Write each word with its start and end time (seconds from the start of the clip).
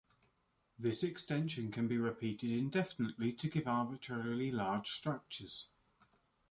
This 0.79 1.03
extension 1.03 1.71
can 1.71 1.87
be 1.87 1.99
repeated 1.99 2.49
indefinitely, 2.49 3.33
to 3.33 3.47
give 3.47 3.67
arbitrarily 3.67 4.49
large 4.51 4.89
structures. 4.89 5.67